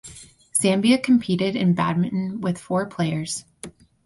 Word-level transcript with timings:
Zambia 0.59 0.97
competed 0.97 1.55
in 1.55 1.75
badminton 1.75 2.41
with 2.41 2.57
four 2.57 2.87
players. 2.87 3.45